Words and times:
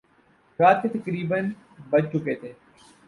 رات 0.59 0.81
کے 0.81 0.87
تقریبا 0.89 1.37
بج 1.91 2.03
چکے 2.11 2.35
تھے 2.35 2.51